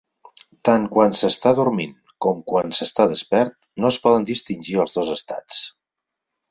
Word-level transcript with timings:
Tant 0.69 0.87
quan 0.95 1.13
s'està 1.19 1.51
dormint, 1.59 1.93
com 2.27 2.41
quan 2.53 2.73
s'està 2.79 3.07
despert, 3.13 3.55
no 3.85 3.93
es 3.95 4.01
poden 4.09 4.27
distingir 4.35 4.85
els 4.87 5.01
dos 5.01 5.15
estats. 5.21 5.65